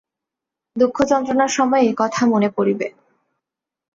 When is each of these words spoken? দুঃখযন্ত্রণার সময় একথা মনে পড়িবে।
দুঃখযন্ত্রণার 0.75 1.51
সময় 1.57 1.83
একথা 1.91 2.23
মনে 2.25 2.49
পড়িবে। 2.49 2.87